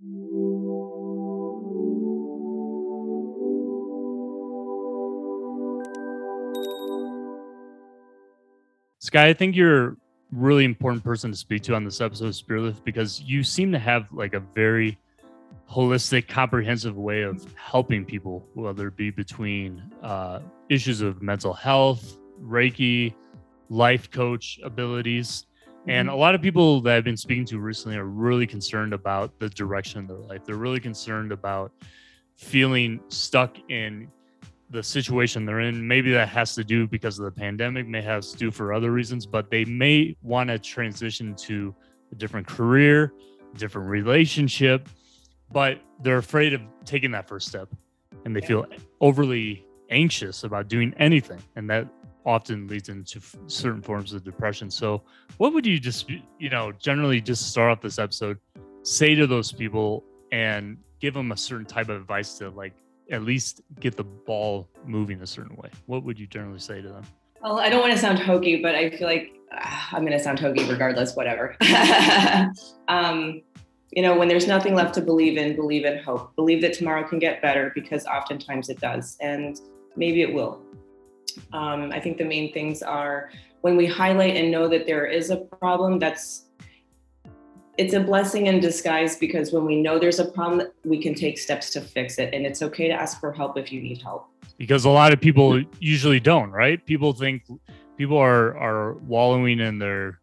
[0.00, 0.10] Skye,
[9.26, 9.96] I think you're a
[10.30, 13.78] really important person to speak to on this episode of Spiritlift because you seem to
[13.80, 14.96] have like a very
[15.68, 20.38] holistic, comprehensive way of helping people, whether it be between uh,
[20.68, 23.14] issues of mental health, Reiki,
[23.68, 25.46] life coach abilities.
[25.86, 26.16] And mm-hmm.
[26.16, 29.48] a lot of people that I've been speaking to recently are really concerned about the
[29.48, 30.44] direction of their life.
[30.44, 31.72] They're really concerned about
[32.36, 34.10] feeling stuck in
[34.70, 35.86] the situation they're in.
[35.86, 38.92] Maybe that has to do because of the pandemic, may have to do for other
[38.92, 41.74] reasons, but they may want to transition to
[42.12, 43.12] a different career,
[43.56, 44.88] different relationship,
[45.50, 47.68] but they're afraid of taking that first step
[48.24, 48.66] and they feel
[49.00, 51.38] overly anxious about doing anything.
[51.56, 51.88] And that
[52.26, 54.70] often leads into f- certain forms of depression.
[54.70, 55.02] So,
[55.38, 58.38] what would you just, you know, generally just start off this episode,
[58.82, 62.74] say to those people and give them a certain type of advice to like
[63.10, 65.70] at least get the ball moving a certain way?
[65.86, 67.02] What would you generally say to them?
[67.42, 70.22] Well, I don't want to sound hokey, but I feel like uh, I'm going to
[70.22, 71.56] sound hokey regardless, whatever.
[72.88, 73.42] um,
[73.92, 76.34] you know, when there's nothing left to believe in, believe in hope.
[76.36, 79.58] Believe that tomorrow can get better because oftentimes it does, and
[79.96, 80.60] maybe it will.
[81.52, 85.30] Um, I think the main things are when we highlight and know that there is
[85.30, 86.44] a problem, that's
[87.76, 91.38] it's a blessing in disguise because when we know there's a problem, we can take
[91.38, 92.34] steps to fix it.
[92.34, 94.26] And it's okay to ask for help if you need help.
[94.58, 96.84] Because a lot of people usually don't, right?
[96.84, 97.44] People think
[97.96, 100.18] people are are wallowing in their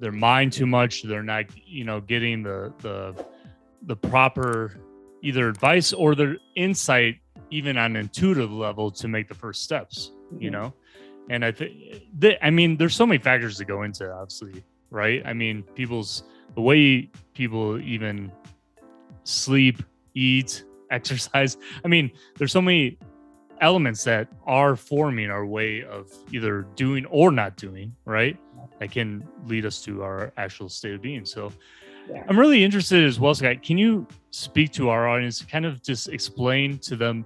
[0.00, 1.02] their mind too much.
[1.02, 3.24] They're not, you know, getting the the
[3.82, 4.76] the proper
[5.22, 7.16] either advice or their insight
[7.50, 10.52] even on intuitive level to make the first steps, you Mhm.
[10.52, 10.74] know?
[11.30, 11.72] And I think
[12.42, 15.22] I mean there's so many factors to go into obviously, right?
[15.24, 18.30] I mean, people's the way people even
[19.24, 19.82] sleep,
[20.14, 21.56] eat, exercise.
[21.84, 22.98] I mean, there's so many
[23.60, 28.36] elements that are forming our way of either doing or not doing, right?
[28.80, 31.24] That can lead us to our actual state of being.
[31.24, 31.52] So
[32.10, 32.24] Yeah.
[32.28, 33.62] I'm really interested as well, Scott.
[33.62, 37.24] Can you speak to our audience, kind of just explain to them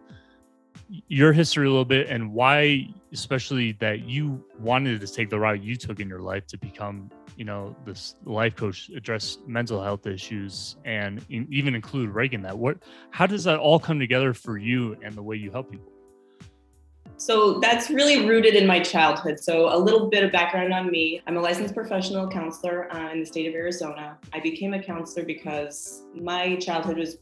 [0.88, 5.62] your history a little bit and why, especially that you wanted to take the route
[5.62, 10.06] you took in your life to become, you know, this life coach, address mental health
[10.06, 12.40] issues, and in, even include Reiki.
[12.42, 12.56] that.
[12.56, 12.78] What,
[13.10, 15.92] how does that all come together for you and the way you help people?
[17.18, 19.40] So that's really rooted in my childhood.
[19.40, 21.22] So a little bit of background on me.
[21.26, 24.18] I'm a licensed professional counselor uh, in the state of Arizona.
[24.34, 27.16] I became a counselor because my childhood was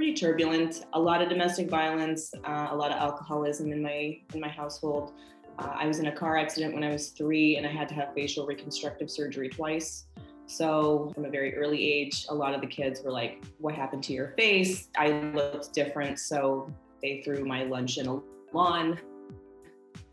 [0.00, 0.86] pretty turbulent.
[0.94, 5.12] A lot of domestic violence, uh, a lot of alcoholism in my in my household.
[5.58, 7.94] Uh, I was in a car accident when I was three, and I had to
[7.96, 10.06] have facial reconstructive surgery twice.
[10.46, 14.02] So from a very early age, a lot of the kids were like, "What happened
[14.04, 16.72] to your face?" I looked different, so
[17.02, 18.20] they threw my lunch in a
[18.54, 18.98] lawn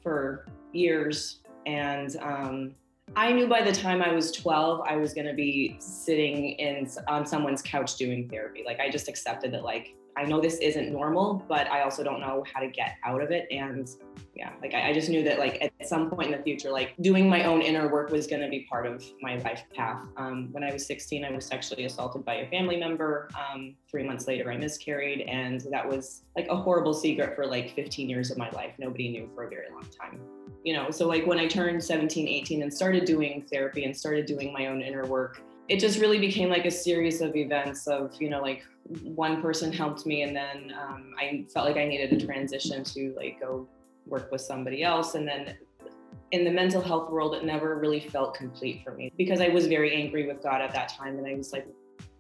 [0.03, 1.39] for years.
[1.65, 2.75] And um,
[3.16, 6.90] I knew by the time I was 12, I was going to be sitting in
[7.07, 8.63] on someone's couch doing therapy.
[8.66, 12.19] Like I just accepted that, like, I know this isn't normal, but I also don't
[12.19, 13.47] know how to get out of it.
[13.51, 13.88] And
[14.35, 16.95] yeah, like I, I just knew that, like, at some point in the future, like
[17.01, 20.03] doing my own inner work was going to be part of my life path.
[20.17, 23.29] Um, when I was 16, I was sexually assaulted by a family member.
[23.35, 25.22] Um, three months later, I miscarried.
[25.22, 28.73] And that was like a horrible secret for like 15 years of my life.
[28.79, 30.19] Nobody knew for a very long time
[30.63, 34.25] you know so like when i turned 17 18 and started doing therapy and started
[34.25, 35.39] doing my own inner work
[35.69, 38.63] it just really became like a series of events of you know like
[39.03, 43.13] one person helped me and then um, i felt like i needed a transition to
[43.17, 43.67] like go
[44.07, 45.16] work with somebody else.
[45.16, 45.57] And then
[46.31, 49.67] in the mental health world it never really felt complete for me because i was
[49.67, 51.17] very angry with god at that time.
[51.17, 51.67] And i was like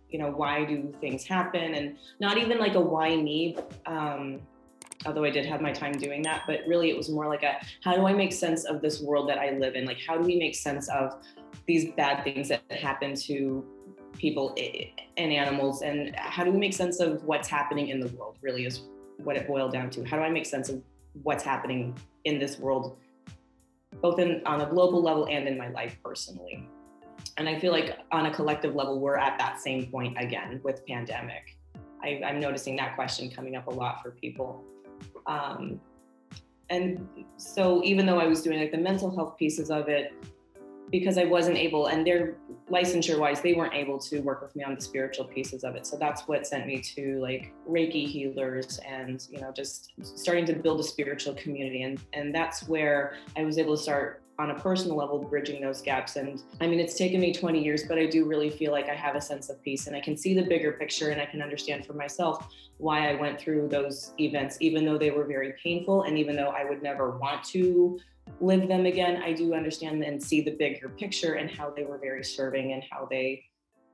[0.09, 1.75] you know why do things happen?
[1.75, 4.39] And not even like a why me um,
[5.05, 7.57] although I did have my time doing that, but really it was more like a
[7.83, 9.85] how do I make sense of this world that I live in?
[9.85, 11.21] Like, how do we make sense of
[11.67, 13.65] these bad things that happen to
[14.17, 14.55] people
[15.17, 15.81] and animals?
[15.81, 18.37] And how do we make sense of what's happening in the world?
[18.41, 18.83] Really, is
[19.17, 20.03] what it boiled down to.
[20.03, 20.81] How do I make sense of
[21.23, 22.97] what's happening in this world,
[24.01, 26.67] both in on a global level and in my life personally?
[27.37, 30.85] And I feel like on a collective level, we're at that same point again with
[30.85, 31.57] pandemic.
[32.03, 34.63] I, I'm noticing that question coming up a lot for people.
[35.25, 35.79] Um,
[36.69, 37.07] and
[37.37, 40.13] so even though I was doing like the mental health pieces of it,
[40.89, 42.35] because I wasn't able, and their
[42.69, 45.85] licensure wise, they weren't able to work with me on the spiritual pieces of it.
[45.85, 50.53] So that's what sent me to like Reiki healers and, you know, just starting to
[50.53, 51.83] build a spiritual community.
[51.83, 55.81] And, and that's where I was able to start on a personal level bridging those
[55.81, 56.15] gaps.
[56.15, 58.95] And i mean it's taken me 20 years but i do really feel like i
[58.95, 61.41] have a sense of peace and i can see the bigger picture and i can
[61.41, 62.47] understand for myself
[62.77, 66.49] why i went through those events even though they were very painful and even though
[66.49, 67.99] i would never want to
[68.39, 69.21] live them again.
[69.23, 72.83] I do understand and see the bigger picture and how they were very serving and
[72.89, 73.43] how they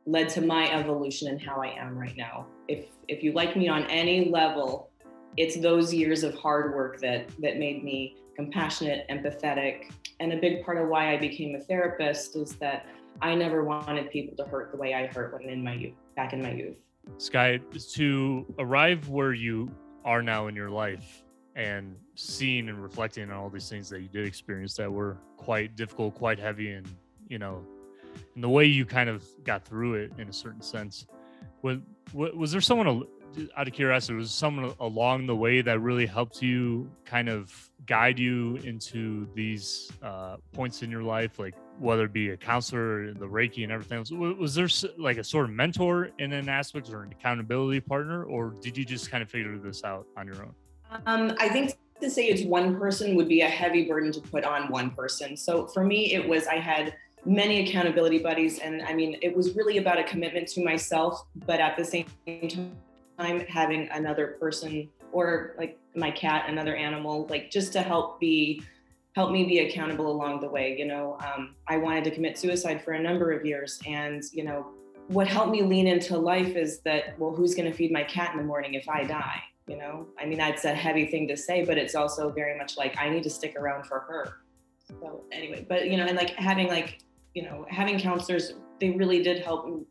[0.06, 2.46] led to my evolution and how i am right now.
[2.68, 4.90] If if you like me on any level
[5.36, 9.92] it's those years of hard work that that made me compassionate, empathetic,
[10.24, 12.86] and a big part of why I became a therapist is that
[13.22, 16.32] I never wanted people to hurt the way I hurt when in my youth, back
[16.32, 16.78] in my youth.
[17.18, 17.60] Skye,
[17.94, 19.70] to arrive where you
[20.06, 21.24] are now in your life
[21.56, 25.76] and seeing and reflecting on all these things that you did experience that were quite
[25.76, 26.88] difficult, quite heavy, and
[27.28, 27.62] you know,
[28.34, 31.06] and the way you kind of got through it in a certain sense.
[31.62, 31.80] Was
[32.14, 33.04] was there someone
[33.56, 38.18] out of curiosity, was someone along the way that really helped you kind of guide
[38.20, 43.28] you into these uh, points in your life, like whether it be a counselor, the
[43.28, 44.12] Reiki, and everything else?
[44.12, 48.54] Was there like a sort of mentor in an aspect or an accountability partner, or
[48.62, 50.54] did you just kind of figure this out on your own?
[51.06, 54.44] Um, I think to say it's one person would be a heavy burden to put
[54.44, 55.36] on one person.
[55.38, 56.96] So for me, it was I had
[57.26, 61.60] many accountability buddies, and I mean, it was really about a commitment to myself, but
[61.60, 62.76] at the same time
[63.24, 68.64] time having another person or like my cat, another animal, like just to help be
[69.16, 70.76] help me be accountable along the way.
[70.78, 74.44] You know, um, I wanted to commit suicide for a number of years, and you
[74.44, 74.68] know,
[75.08, 78.32] what helped me lean into life is that well, who's going to feed my cat
[78.32, 79.42] in the morning if I die?
[79.68, 82.76] You know, I mean, that's a heavy thing to say, but it's also very much
[82.76, 84.40] like I need to stick around for her.
[84.90, 87.00] So anyway, but you know, and like having like
[87.34, 89.88] you know having counselors, they really did help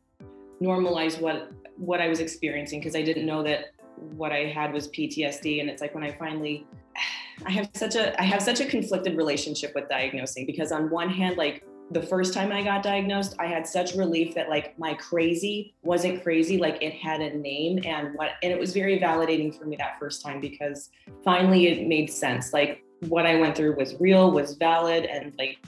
[0.62, 4.88] normalize what what I was experiencing because I didn't know that what I had was
[4.88, 5.60] PTSD.
[5.60, 6.66] And it's like when I finally
[7.46, 11.10] I have such a I have such a conflicted relationship with diagnosing because on one
[11.10, 14.94] hand, like the first time I got diagnosed, I had such relief that like my
[14.94, 19.56] crazy wasn't crazy, like it had a name and what and it was very validating
[19.56, 20.90] for me that first time because
[21.24, 22.52] finally it made sense.
[22.52, 25.58] Like what I went through was real, was valid, and like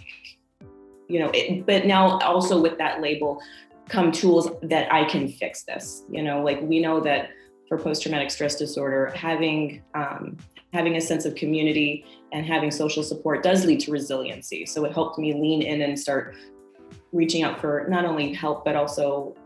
[1.08, 3.42] you know, it, but now also with that label,
[3.88, 6.04] come tools that I can fix this.
[6.10, 7.30] You know, like we know that
[7.68, 10.36] for post-traumatic stress disorder, having um,
[10.72, 14.66] having a sense of community and having social support does lead to resiliency.
[14.66, 16.34] So it helped me lean in and start
[17.12, 19.36] reaching out for not only help but also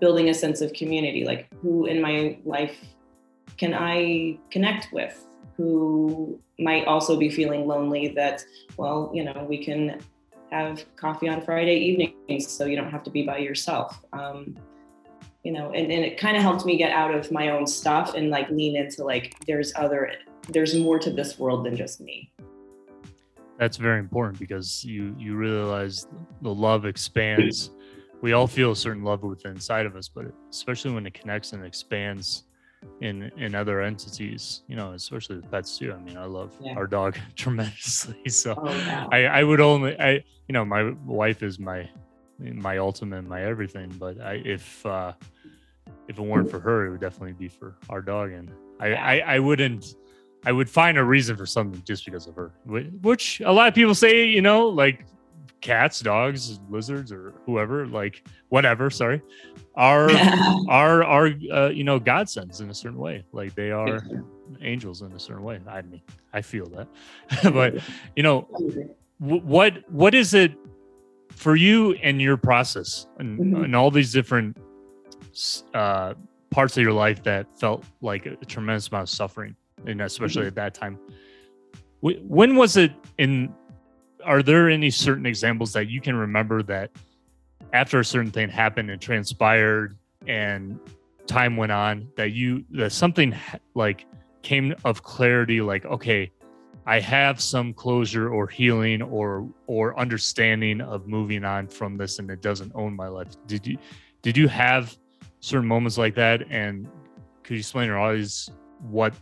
[0.00, 1.24] building a sense of community.
[1.24, 2.78] Like who in my life
[3.56, 5.26] can I connect with?
[5.56, 8.08] Who might also be feeling lonely?
[8.08, 8.44] That
[8.76, 9.98] well, you know, we can
[10.50, 14.02] have coffee on Friday evenings so you don't have to be by yourself.
[14.12, 14.56] Um,
[15.44, 18.14] you know, and, and it kind of helped me get out of my own stuff
[18.14, 20.12] and like lean into like there's other
[20.48, 22.32] there's more to this world than just me.
[23.58, 26.06] That's very important because you you realize
[26.42, 27.70] the love expands.
[28.20, 31.52] We all feel a certain love within inside of us, but especially when it connects
[31.52, 32.44] and expands
[33.00, 36.74] in in other entities you know especially with pets too i mean i love yeah.
[36.74, 39.08] our dog tremendously so oh, wow.
[39.12, 41.88] i i would only i you know my wife is my
[42.38, 45.12] my ultimate my everything but i if uh
[46.08, 48.50] if it weren't for her it would definitely be for our dog and
[48.80, 49.04] i yeah.
[49.04, 49.94] I, I wouldn't
[50.44, 53.74] i would find a reason for something just because of her which a lot of
[53.74, 55.04] people say you know like
[55.60, 59.20] cats dogs lizards or whoever like whatever sorry
[59.74, 60.10] are
[60.68, 63.24] are are uh, you know godsends in a certain way.
[63.32, 64.00] Like they are
[64.60, 65.60] angels in a certain way.
[65.68, 66.88] I mean i feel that.
[67.52, 67.80] But
[68.16, 68.22] you.
[68.22, 68.48] know
[69.20, 70.52] w- what what is it
[71.30, 73.64] for you and your process and, mm-hmm.
[73.64, 74.56] and all these different
[75.74, 76.14] uh,
[76.50, 79.54] parts of your life that felt like a tremendous amount of suffering
[79.86, 80.48] and especially mm-hmm.
[80.48, 80.98] at that time?
[82.00, 83.54] When was it in
[84.28, 86.90] are there any certain examples that you can remember that
[87.72, 90.78] after a certain thing happened and transpired and
[91.26, 93.34] time went on that you that something
[93.74, 94.04] like
[94.42, 96.30] came of clarity like okay
[96.86, 102.30] i have some closure or healing or or understanding of moving on from this and
[102.30, 103.28] it doesn't own my life.
[103.46, 103.78] Did you
[104.22, 104.96] did you have
[105.40, 106.42] certain moments like that?
[106.50, 106.86] And
[107.42, 109.14] could you explain to our audience what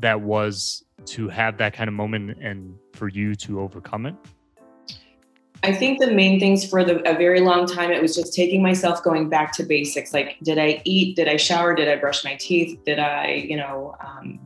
[0.00, 4.14] that was to have that kind of moment and for you to overcome it
[5.62, 8.62] I think the main things for the, a very long time, it was just taking
[8.62, 10.12] myself going back to basics.
[10.14, 11.16] Like, did I eat?
[11.16, 11.74] Did I shower?
[11.74, 12.78] Did I brush my teeth?
[12.84, 14.38] Did I, you know, um,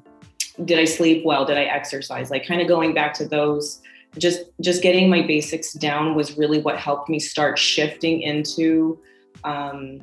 [0.64, 1.44] did I sleep well?
[1.44, 2.30] Did I exercise?
[2.30, 3.82] Like, kind of going back to those.
[4.18, 8.98] Just, just getting my basics down was really what helped me start shifting into.
[9.44, 10.00] Um,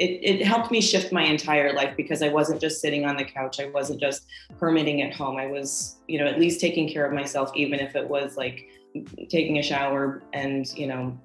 [0.00, 3.24] it, it helped me shift my entire life because I wasn't just sitting on the
[3.24, 3.60] couch.
[3.60, 4.26] I wasn't just
[4.58, 5.36] hermiting at home.
[5.36, 8.66] I was, you know, at least taking care of myself, even if it was like
[9.28, 11.16] taking a shower and you know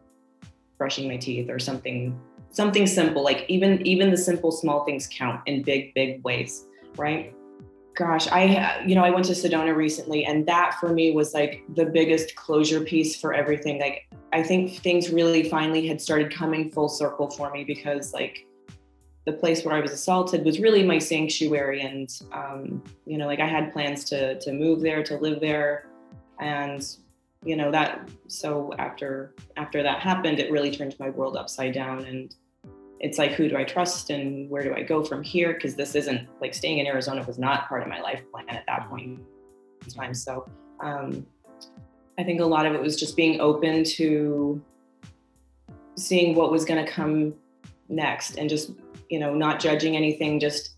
[0.77, 2.19] brushing my teeth or something
[2.51, 6.65] something simple like even even the simple small things count in big big ways
[6.97, 7.33] right
[7.95, 11.63] gosh i you know i went to sedona recently and that for me was like
[11.75, 16.69] the biggest closure piece for everything like i think things really finally had started coming
[16.71, 18.45] full circle for me because like
[19.25, 21.81] the place where i was assaulted was really my sanctuary.
[21.81, 25.87] And um, you know like i had plans to to move there to live there.
[26.39, 26.85] And
[27.43, 32.05] you know that so after after that happened it really turned my world upside down.
[32.05, 32.35] And
[32.99, 35.53] it's like who do i trust and where do i go from here?
[35.53, 38.65] Because this isn't like staying in arizona was not part of my life plan at
[38.67, 39.19] that point
[39.83, 40.13] in time.
[40.13, 40.47] So
[40.81, 41.25] um,
[42.17, 44.61] i think a lot of it was just being open to
[45.97, 47.33] seeing what was going to come
[47.89, 48.71] next and just
[49.09, 50.75] you know not judging anything just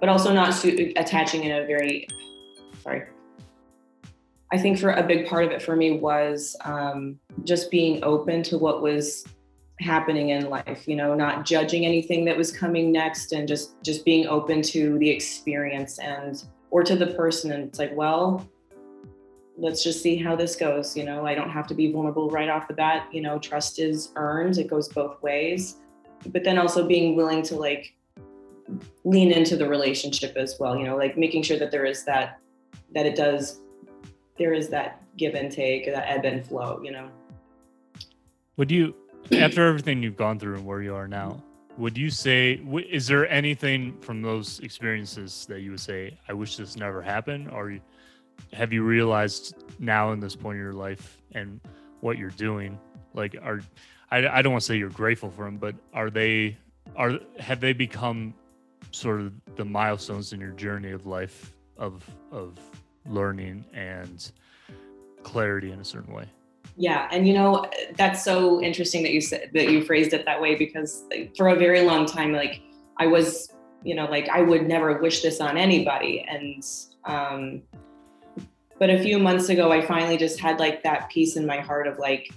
[0.00, 2.08] but also not su- attaching in a very
[2.82, 3.04] sorry.
[4.52, 8.42] I think for a big part of it for me was um, just being open
[8.44, 9.24] to what was
[9.80, 14.04] happening in life you know not judging anything that was coming next and just just
[14.04, 17.52] being open to the experience and or to the person.
[17.52, 18.48] And it's like well
[19.56, 22.48] let's just see how this goes you know i don't have to be vulnerable right
[22.48, 25.76] off the bat you know trust is earned it goes both ways
[26.26, 27.94] but then also being willing to like
[29.04, 32.38] lean into the relationship as well you know like making sure that there is that
[32.94, 33.60] that it does
[34.38, 37.08] there is that give and take, that ebb and flow, you know.
[38.56, 38.94] Would you,
[39.32, 41.42] after everything you've gone through and where you are now,
[41.78, 42.60] would you say,
[42.90, 47.50] is there anything from those experiences that you would say, I wish this never happened?
[47.50, 47.78] Or
[48.52, 51.60] have you realized now in this point in your life and
[52.00, 52.78] what you're doing?
[53.14, 53.60] Like, are,
[54.12, 56.56] I, I don't want to say you're grateful for them, but are they,
[56.96, 58.34] are, have they become
[58.90, 62.58] sort of the milestones in your journey of life of, of
[63.06, 64.30] learning and
[65.22, 66.26] clarity in a certain way.
[66.76, 67.66] Yeah, and you know
[67.96, 71.04] that's so interesting that you said that you phrased it that way because
[71.36, 72.62] for a very long time, like
[72.96, 73.52] I was,
[73.82, 76.64] you know, like I would never wish this on anybody, and
[77.04, 77.62] um,
[78.78, 81.86] but a few months ago, I finally just had like that peace in my heart
[81.86, 82.30] of like,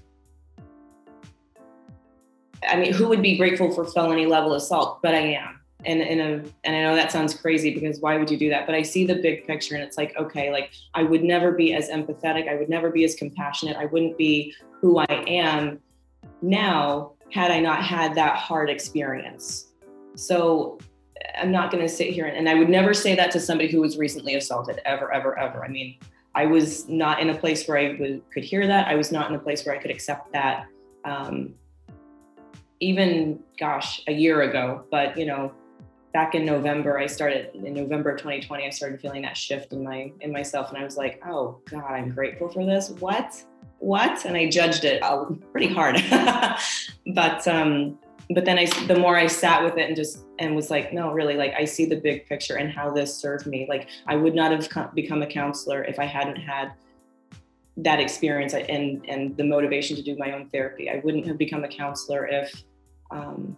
[2.68, 5.02] I mean, who would be grateful for felony level assault?
[5.02, 8.30] But I am, and in a and I know that sounds crazy because why would
[8.30, 8.66] you do that?
[8.66, 11.74] But I see the big picture and it's like, okay, like I would never be
[11.74, 15.80] as empathetic, I would never be as compassionate, I wouldn't be who I am
[16.42, 19.72] now had I not had that hard experience.
[20.16, 20.80] So
[21.38, 23.70] I'm not going to sit here and, and, I would never say that to somebody
[23.70, 25.64] who was recently assaulted ever, ever, ever.
[25.64, 25.98] I mean,
[26.34, 28.88] I was not in a place where I would, could hear that.
[28.88, 30.68] I was not in a place where I could accept that.
[31.04, 31.56] Um,
[32.86, 35.52] even gosh, a year ago, but you know,
[36.14, 39.84] back in November, I started in November of 2020, I started feeling that shift in
[39.84, 42.92] my in myself, and I was like, oh God, I'm grateful for this.
[43.00, 43.44] What?
[43.80, 44.26] What?
[44.26, 45.96] And I judged it uh, pretty hard.
[47.14, 47.98] but um,
[48.30, 51.12] but then I, the more I sat with it and just and was like, no,
[51.12, 53.66] really, like I see the big picture and how this served me.
[53.68, 56.74] Like I would not have become a counselor if I hadn't had
[57.78, 60.90] that experience and and the motivation to do my own therapy.
[60.90, 62.64] I wouldn't have become a counselor if
[63.12, 63.56] um,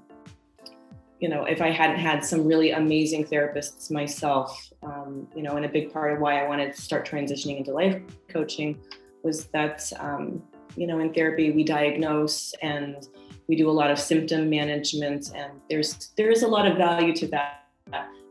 [1.19, 5.65] you know, if I hadn't had some really amazing therapists myself, um, you know, and
[5.65, 7.99] a big part of why I wanted to start transitioning into life
[8.29, 8.79] coaching
[9.23, 10.43] was that, um,
[10.75, 13.07] you know, in therapy we diagnose and
[13.47, 17.15] we do a lot of symptom management, and there's there is a lot of value
[17.15, 17.63] to that.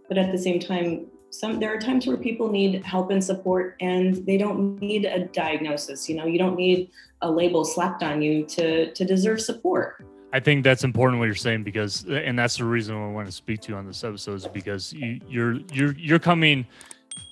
[0.09, 3.77] But at the same time, some there are times where people need help and support,
[3.81, 6.09] and they don't need a diagnosis.
[6.09, 6.91] You know, you don't need
[7.23, 10.05] a label slapped on you to to deserve support.
[10.37, 13.33] I think that's important what you're saying because, and that's the reason I want to
[13.33, 16.67] speak to you on this episode is because you, you're you're you're coming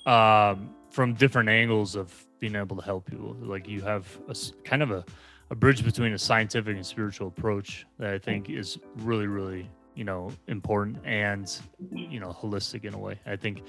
[0.07, 3.37] um, from different angles of being able to help people.
[3.39, 5.05] Like you have a kind of a,
[5.51, 10.03] a bridge between a scientific and spiritual approach that I think is really really you
[10.03, 11.45] know important and
[11.91, 13.19] you know holistic in a way.
[13.27, 13.61] I think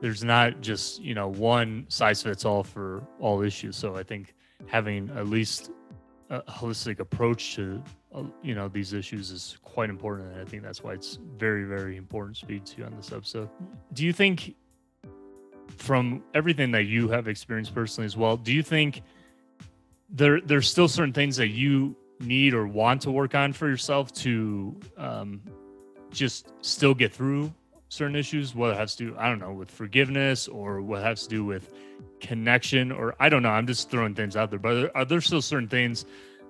[0.00, 3.76] there's not just you know one size fits all for all issues.
[3.76, 4.34] So I think
[4.66, 5.72] having at least
[6.30, 7.82] a holistic approach to
[8.42, 11.96] you know these issues is quite important and i think that's why it's very very
[11.96, 13.48] important to speak to on this episode.
[13.92, 14.54] Do you think
[15.76, 19.02] from everything that you have experienced personally as well do you think
[20.08, 24.12] there there's still certain things that you need or want to work on for yourself
[24.12, 25.40] to um,
[26.10, 27.52] just still get through
[27.90, 28.54] certain issues?
[28.54, 31.44] What it has to do i don't know with forgiveness or what has to do
[31.44, 31.72] with
[32.20, 35.42] connection or i don't know i'm just throwing things out there but are there still
[35.42, 36.06] certain things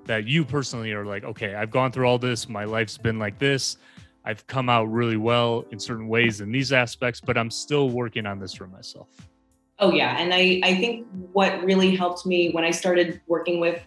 [0.06, 2.48] that you personally are like, okay, I've gone through all this.
[2.48, 3.76] My life's been like this.
[4.24, 8.26] I've come out really well in certain ways in these aspects, but I'm still working
[8.26, 9.08] on this for myself.
[9.78, 13.80] Oh yeah, and I I think what really helped me when I started working with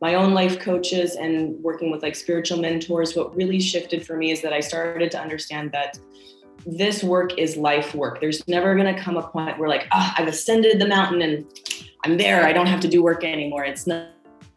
[0.00, 4.30] my own life coaches and working with like spiritual mentors, what really shifted for me
[4.30, 5.98] is that I started to understand that
[6.66, 8.20] this work is life work.
[8.20, 11.46] There's never going to come a point where like, oh, I've ascended the mountain and
[12.04, 12.44] I'm there.
[12.44, 13.64] I don't have to do work anymore.
[13.64, 14.08] It's not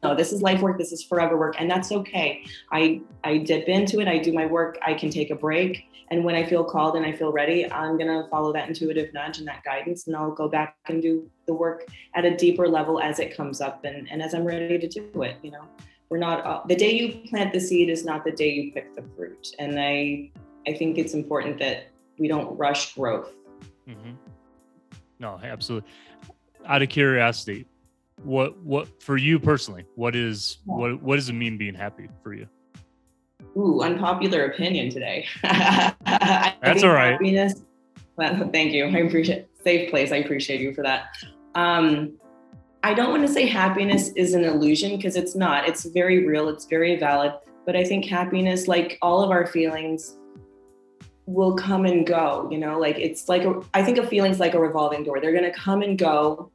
[0.04, 2.44] no, this is life work, this is forever work, and that's okay.
[2.72, 6.24] I I dip into it, I do my work, I can take a break, and
[6.24, 9.48] when I feel called and I feel ready, I'm gonna follow that intuitive nudge and
[9.48, 13.20] that guidance, and I'll go back and do the work at a deeper level as
[13.20, 15.38] it comes up and, and as I'm ready to do it.
[15.42, 15.68] You know,
[16.10, 18.96] we're not uh, the day you plant the seed is not the day you pick
[18.96, 20.32] the fruit, and I
[20.68, 21.88] I think it's important that
[22.20, 23.32] we don't rush growth.
[23.88, 24.12] Mm-hmm.
[25.20, 25.90] No, absolutely.
[26.66, 27.66] Out of curiosity,
[28.24, 32.34] what what for you personally what is what what does it mean being happy for
[32.34, 32.48] you?
[33.56, 35.26] Ooh unpopular opinion today.
[35.44, 37.12] That's all right.
[37.12, 37.64] Happiness.
[38.16, 38.86] Well, thank you.
[38.86, 40.12] I appreciate safe place.
[40.12, 41.10] I appreciate you for that.
[41.56, 42.18] Um
[42.84, 45.68] i don't want to say happiness is an illusion because it's not.
[45.68, 46.50] It's very real.
[46.50, 47.34] It's very valid.
[47.66, 50.18] But i think happiness like all of our feelings
[51.26, 52.80] will come and go you know?
[52.80, 55.20] Like it's like a, I think a feeling's like a revolving door.
[55.20, 56.52] They're going to come and go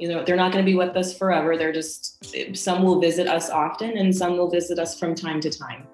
[0.00, 1.58] you know they're not going to be with us forever.
[1.58, 2.24] They're just
[2.56, 5.86] some will visit us often and some will visit us from time to time.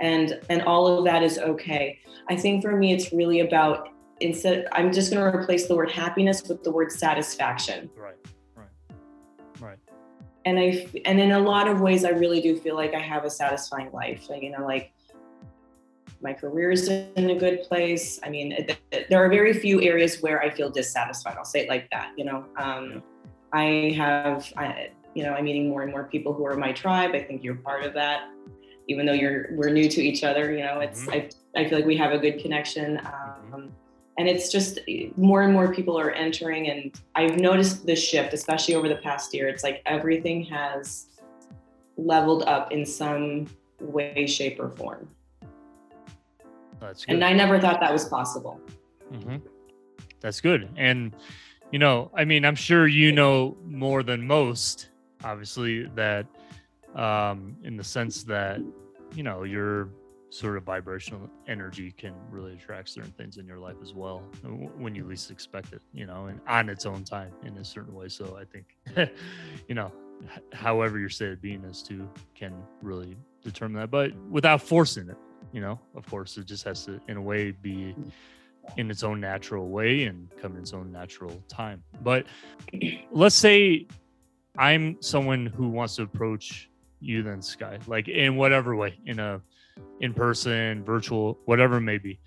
[0.00, 1.98] And and all of that is okay.
[2.28, 3.88] I think for me it's really about
[4.20, 7.90] instead i'm just going to replace the word happiness with the word satisfaction.
[7.96, 8.14] Right
[8.54, 8.68] right
[9.60, 9.78] right.
[10.44, 13.24] And i and in a lot of ways i really do feel like i have
[13.24, 14.28] a satisfying life.
[14.28, 14.92] Like, you know like
[16.20, 18.18] my career is in a good place.
[18.22, 18.66] I mean
[19.08, 21.36] there are very few areas where i feel dissatisfied.
[21.38, 23.02] I'll say it like that you know um,
[23.54, 27.12] I have, I, you know, I'm meeting more and more people who are my tribe.
[27.14, 28.28] I think you're part of that,
[28.88, 30.52] even though you're we're new to each other.
[30.52, 31.28] You know, it's mm-hmm.
[31.56, 33.54] I, I feel like we have a good connection, mm-hmm.
[33.54, 33.70] um,
[34.18, 34.80] and it's just
[35.16, 39.32] more and more people are entering, and I've noticed the shift, especially over the past
[39.32, 39.46] year.
[39.46, 41.06] It's like everything has
[41.96, 43.46] leveled up in some
[43.80, 45.08] way, shape, or form.
[46.80, 47.14] That's good.
[47.14, 48.60] And I never thought that was possible.
[49.12, 49.36] Mm-hmm.
[50.20, 51.14] That's good, and
[51.74, 54.90] you know, I mean, I'm sure you know more than most,
[55.24, 56.24] obviously, that
[56.94, 58.60] um, in the sense that,
[59.16, 59.88] you know, your
[60.30, 64.22] sort of vibrational energy can really attract certain things in your life as well
[64.78, 67.92] when you least expect it, you know, and on its own time in a certain
[67.92, 68.08] way.
[68.08, 69.10] So I think,
[69.66, 69.90] you know,
[70.52, 75.18] however your state of being is too can really determine that, but without forcing it,
[75.50, 77.96] you know, of course, it just has to, in a way, be
[78.76, 81.82] in its own natural way and come in its own natural time.
[82.02, 82.26] But
[83.10, 83.86] let's say
[84.58, 89.40] I'm someone who wants to approach you then Skye, like in whatever way, in a
[90.00, 92.18] in person, virtual, whatever it may be.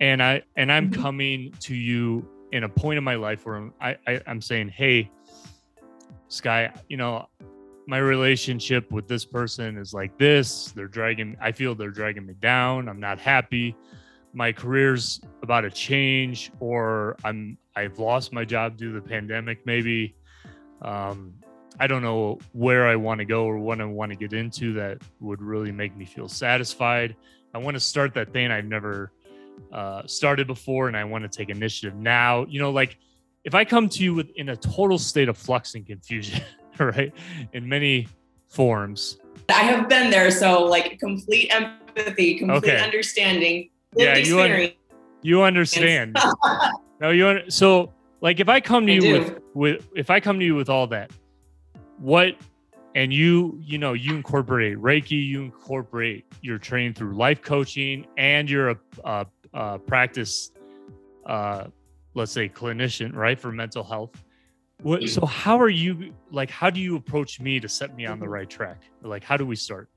[0.00, 1.02] And I and I'm mm-hmm.
[1.02, 4.68] coming to you in a point in my life where I'm I, I I'm saying,
[4.68, 5.10] hey,
[6.28, 7.28] Skye, you know,
[7.86, 10.72] my relationship with this person is like this.
[10.72, 12.88] They're dragging I feel they're dragging me down.
[12.88, 13.76] I'm not happy
[14.34, 19.64] my career's about to change or I'm I've lost my job due to the pandemic
[19.64, 20.16] maybe
[20.82, 21.34] um,
[21.78, 24.74] I don't know where I want to go or what I want to get into
[24.74, 27.16] that would really make me feel satisfied.
[27.52, 29.12] I want to start that thing I've never
[29.72, 32.46] uh, started before and I want to take initiative now.
[32.48, 32.98] You know, like
[33.44, 36.42] if I come to you with in a total state of flux and confusion,
[36.78, 37.12] right,
[37.52, 38.08] in many
[38.48, 39.18] forms.
[39.48, 40.30] I have been there.
[40.30, 42.82] So, like, complete empathy, complete okay.
[42.82, 44.72] understanding yeah, you un-
[45.22, 46.16] you understand.
[47.00, 49.12] no, you un- so like if I come to I you do.
[49.12, 51.10] with with if I come to you with all that,
[51.98, 52.36] what
[52.94, 58.48] and you you know you incorporate Reiki, you incorporate your training through life coaching, and
[58.48, 60.52] you're a, a, a practice,
[61.26, 61.64] uh,
[62.14, 64.10] let's say clinician, right, for mental health.
[64.82, 66.50] What, so how are you like?
[66.50, 68.34] How do you approach me to set me on the mm-hmm.
[68.34, 68.82] right track?
[69.02, 69.88] Like, how do we start?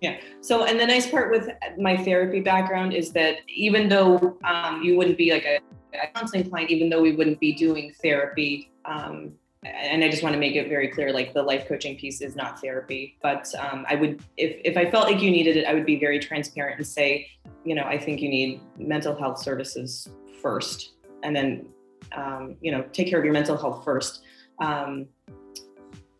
[0.00, 0.18] Yeah.
[0.40, 4.96] So, and the nice part with my therapy background is that even though um, you
[4.96, 5.60] wouldn't be like a,
[5.94, 9.32] a, counseling client, even though we wouldn't be doing therapy, um,
[9.64, 12.34] and I just want to make it very clear, like the life coaching piece is
[12.34, 15.74] not therapy, but um, I would, if, if I felt like you needed it, I
[15.74, 17.28] would be very transparent and say,
[17.64, 20.08] you know, I think you need mental health services
[20.40, 21.66] first, and then,
[22.10, 24.22] um, you know, take care of your mental health first.
[24.58, 25.06] Um,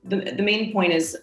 [0.04, 1.16] the, the main point is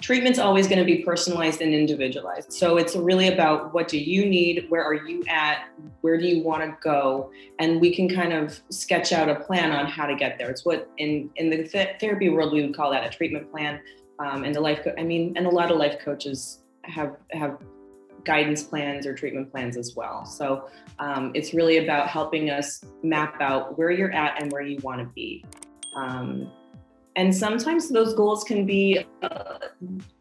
[0.00, 2.52] treatment's always going to be personalized and individualized.
[2.52, 5.68] So it's really about what do you need, where are you at,
[6.02, 9.72] where do you want to go, and we can kind of sketch out a plan
[9.72, 10.50] on how to get there.
[10.50, 13.80] It's what in in the th- therapy world we would call that a treatment plan.
[14.20, 17.58] Um, and the life, co- I mean, and a lot of life coaches have have
[18.24, 20.26] guidance plans or treatment plans as well.
[20.26, 24.78] So um, it's really about helping us map out where you're at and where you
[24.82, 25.44] want to be.
[25.96, 26.50] Um,
[27.18, 29.58] and sometimes those goals can be uh,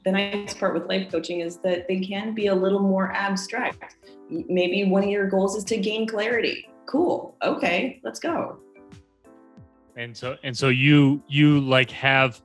[0.03, 3.97] the nice part with life coaching is that they can be a little more abstract.
[4.31, 6.67] Maybe one of your goals is to gain clarity.
[6.87, 7.37] Cool.
[7.43, 8.57] Okay, let's go.
[9.95, 12.41] And so and so you you like have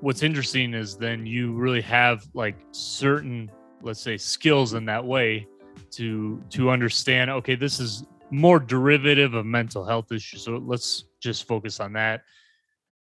[0.00, 3.48] what's interesting is then you really have like certain
[3.82, 5.46] let's say skills in that way
[5.92, 11.48] to to understand okay this is more derivative of mental health issues so let's just
[11.48, 12.22] focus on that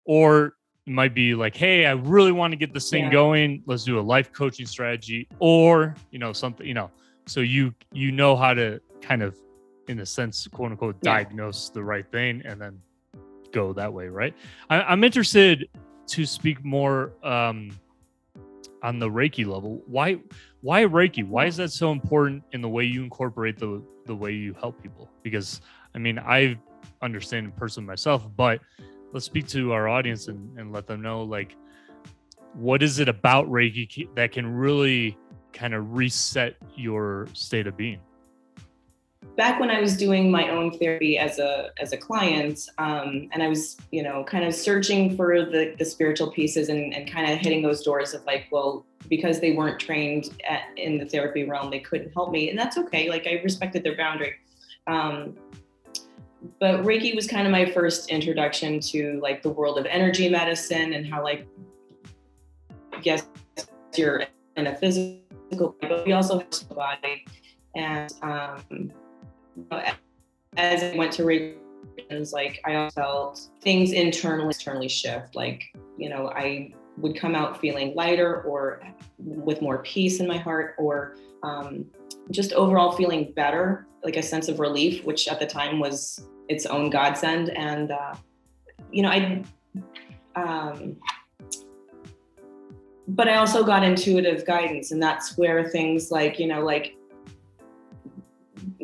[0.04, 0.54] or
[0.86, 3.10] it might be like hey i really want to get this thing yeah.
[3.10, 3.62] going.
[3.66, 6.90] Let's do a life coaching strategy or you know something you know
[7.26, 9.38] so you you know how to kind of
[9.88, 11.14] in a sense quote unquote yeah.
[11.14, 12.80] diagnose the right thing and then
[13.52, 14.34] go that way right?
[14.68, 15.68] I, i'm interested
[16.08, 17.70] to speak more um
[18.84, 19.82] on the reiki level.
[19.86, 20.18] Why
[20.60, 21.26] why reiki?
[21.26, 24.80] Why is that so important in the way you incorporate the the way you help
[24.80, 25.10] people?
[25.22, 25.60] Because
[25.94, 26.56] i mean i
[27.02, 28.60] understand in person myself but
[29.14, 31.56] let's speak to our audience and, and let them know like
[32.52, 35.16] what is it about reiki that can really
[35.52, 38.00] kind of reset your state of being
[39.36, 43.42] back when I was doing my own therapy as a as a client, um, and
[43.42, 47.30] I was you know kind of searching for the the spiritual pieces and, and kind
[47.30, 51.44] of hitting those doors of like, well, because they weren't trained at, in the therapy
[51.44, 53.08] realm, they couldn't help me, and that's okay.
[53.08, 54.34] Like I respected their boundary.
[54.86, 55.34] Um,
[56.60, 60.92] but Reiki was kind of my first introduction to like the world of energy medicine
[60.94, 61.46] and how like
[63.02, 63.26] yes
[63.94, 64.24] you're
[64.56, 67.24] in a physical but we also have a body
[67.76, 68.92] and um,
[70.56, 71.56] as I went to Reiki,
[72.10, 75.34] it was like I felt things internally externally shift.
[75.34, 75.64] Like
[75.98, 78.82] you know, I would come out feeling lighter or
[79.18, 81.86] with more peace in my heart, or um,
[82.30, 86.66] just overall feeling better, like a sense of relief, which at the time was its
[86.66, 87.50] own godsend.
[87.50, 88.14] And uh,
[88.90, 89.42] you know, I.
[90.36, 90.96] Um,
[93.06, 96.96] but I also got intuitive guidance, and that's where things like you know, like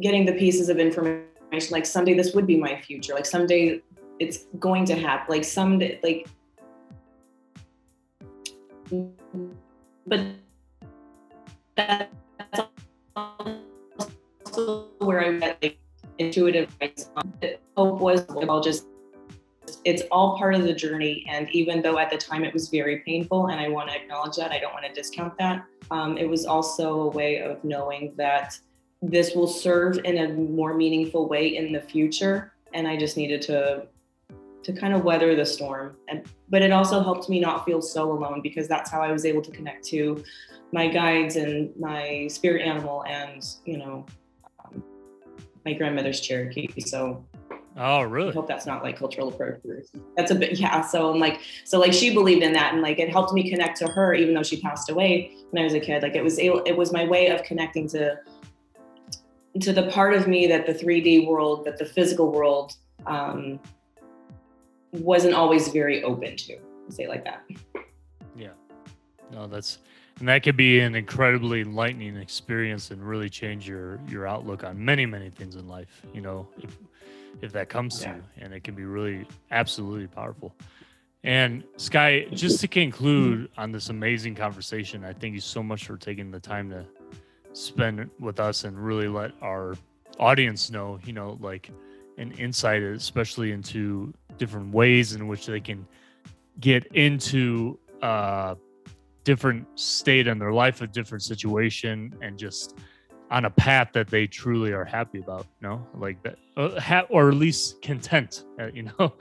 [0.01, 1.27] getting the pieces of information
[1.71, 3.81] like someday this would be my future like someday
[4.19, 6.29] it's going to happen like someday like
[10.07, 10.21] but
[11.77, 12.13] that's
[13.17, 15.80] also where I get like
[16.21, 16.77] intuitive
[17.77, 18.87] hope was I'll just
[19.85, 21.25] it's all part of the journey.
[21.29, 24.37] And even though at the time it was very painful and I want to acknowledge
[24.37, 28.13] that I don't want to discount that um, it was also a way of knowing
[28.17, 28.59] that
[29.01, 32.53] this will serve in a more meaningful way in the future.
[32.75, 33.87] And i just needed to
[34.63, 35.97] to kind of weather the storm.
[36.09, 39.25] And but it also helped me not feel so alone because that's how i was
[39.25, 40.23] able to connect to
[40.73, 44.07] my guides and my spirit animal and you know
[45.65, 47.25] my grandmother's cherokee so
[47.77, 48.31] Oh, really?
[48.31, 50.03] I hope that's not like cultural appropriation.
[50.17, 50.83] That's a bit, yeah.
[50.83, 53.79] So I'm like, so like she believed in that, and like it helped me connect
[53.79, 56.03] to her, even though she passed away when I was a kid.
[56.03, 58.19] Like it was, able, it was my way of connecting to
[59.61, 62.75] to the part of me that the 3D world, that the physical world
[63.07, 63.59] um,
[64.93, 67.45] wasn't always very open to, say like that.
[68.37, 68.53] Yeah.
[69.33, 69.79] No, that's
[70.21, 74.83] and that could be an incredibly enlightening experience and really change your your outlook on
[74.83, 76.03] many many things in life.
[76.15, 76.79] You know, if
[77.43, 78.13] if that comes yeah.
[78.13, 80.55] to you, and it can be really absolutely powerful.
[81.25, 85.97] And Skye, just to conclude on this amazing conversation, I thank you so much for
[85.97, 86.87] taking the time to
[87.53, 89.75] spend with us and really let our
[90.19, 91.71] audience know, you know, like
[92.17, 95.87] an insight, especially into different ways in which they can
[96.59, 98.57] get into a
[99.31, 102.77] different state in their life, a different situation, and just
[103.31, 105.87] on a path that they truly are happy about you know?
[105.95, 109.15] Like that uh, ha- or at least content uh, you know?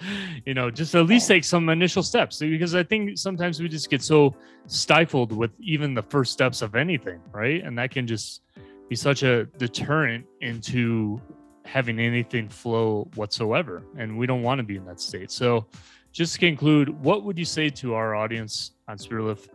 [0.47, 3.89] You know just at least take some initial steps because i think sometimes we just
[3.89, 4.33] get so
[4.65, 7.63] stifled with even the first steps of anything right?
[7.63, 8.41] And that can just
[8.89, 11.21] be such a deterrent into
[11.65, 15.29] having anything flow whatsoever and we don't want to be in that state.
[15.29, 15.67] So
[16.11, 19.49] just to conclude what would you say to our audience on spiritlift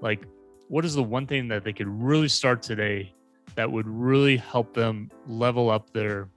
[0.00, 0.24] like
[0.68, 3.12] what is the one thing that they could really start today
[3.56, 6.28] that would really help them level up their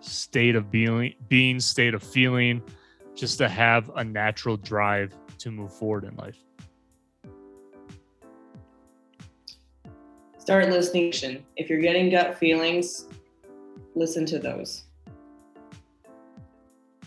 [0.00, 2.62] state of being, being state of feeling,
[3.14, 6.38] just to have a natural drive to move forward in life?
[10.38, 11.44] Start listening.
[11.56, 13.06] If you're getting gut feelings,
[13.94, 14.84] listen to those.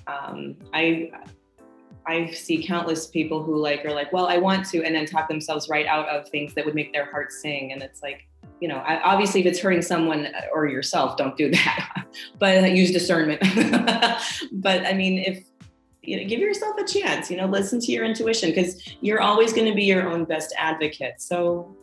[0.08, 1.12] Um, I
[2.07, 5.27] I see countless people who like are like, well, I want to, and then talk
[5.27, 8.27] themselves right out of things that would make their heart sing, and it's like,
[8.59, 12.05] you know, obviously if it's hurting someone or yourself, don't do that.
[12.39, 13.41] but use discernment.
[14.51, 15.45] but I mean, if
[16.03, 19.53] you know, give yourself a chance, you know, listen to your intuition because you're always
[19.53, 21.21] going to be your own best advocate.
[21.21, 21.75] So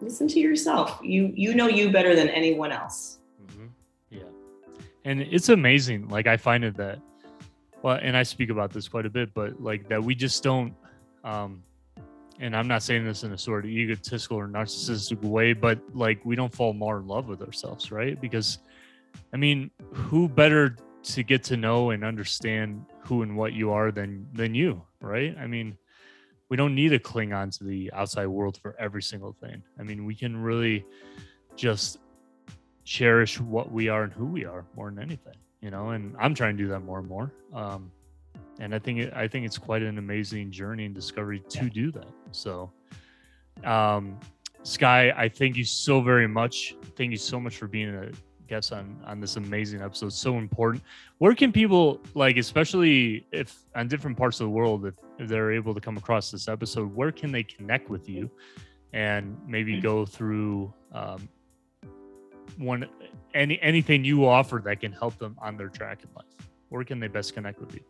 [0.00, 0.98] listen to yourself.
[1.02, 3.18] You you know you better than anyone else.
[3.44, 3.66] Mm-hmm.
[4.10, 4.22] Yeah,
[5.04, 6.08] and it's amazing.
[6.08, 7.00] Like I find it that,
[7.86, 10.74] well, and I speak about this quite a bit, but like that we just don't.
[11.22, 11.62] um
[12.40, 16.18] and I'm not saying this in a sort of egotistical or narcissistic way, but like
[16.24, 18.20] we don't fall more in love with ourselves, right?
[18.20, 18.58] Because,
[19.32, 20.76] I mean, who better
[21.14, 25.36] to get to know and understand who and what you are than than you, right?
[25.38, 25.78] I mean,
[26.48, 29.62] we don't need to cling on to the outside world for every single thing.
[29.78, 30.84] I mean, we can really
[31.54, 31.98] just
[32.82, 35.90] cherish what we are and who we are more than anything, you know.
[35.90, 37.32] And I'm trying to do that more and more.
[37.52, 37.90] Um,
[38.60, 41.70] and I think it, I think it's quite an amazing journey and discovery to yeah.
[41.70, 42.06] do that.
[42.30, 42.70] So,
[43.64, 44.20] um,
[44.62, 46.76] Skye, I thank you so very much.
[46.96, 48.10] Thank you so much for being a
[48.46, 50.12] guest on on this amazing episode.
[50.12, 50.84] So important.
[51.18, 55.52] Where can people like, especially if on different parts of the world, if, if they're
[55.52, 58.30] able to come across this episode, where can they connect with you,
[58.92, 59.82] and maybe mm.
[59.82, 61.28] go through um,
[62.56, 62.88] one
[63.34, 66.48] any anything you offer that can help them on their track in life?
[66.68, 67.80] Where can they best connect with you?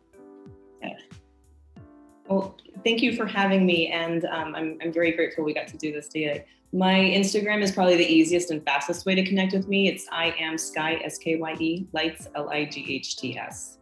[2.29, 5.77] Well, thank you for having me, and um, I'm, I'm very grateful we got to
[5.77, 6.45] do this today.
[6.73, 9.87] My Instagram is probably the easiest and fastest way to connect with me.
[9.87, 13.77] It's I am Skye S K Y E Lights L I G H T S.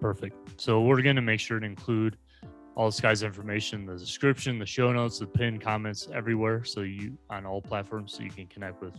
[0.00, 0.58] Perfect.
[0.58, 2.16] So we're going to make sure to include
[2.74, 7.44] all Skye's information, the description, the show notes, the pin comments everywhere, so you on
[7.44, 8.94] all platforms, so you can connect with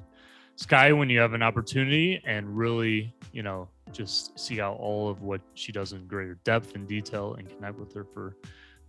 [0.59, 5.21] Skye when you have an opportunity and really, you know, just see out all of
[5.21, 8.35] what she does in greater depth and detail and connect with her for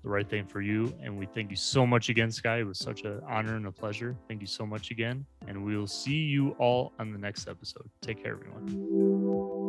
[0.03, 0.93] the right thing for you.
[1.01, 2.59] And we thank you so much again, Skye.
[2.59, 4.17] It was such an honor and a pleasure.
[4.27, 5.25] Thank you so much again.
[5.47, 7.89] And we will see you all on the next episode.
[8.03, 9.60] Take care, everyone.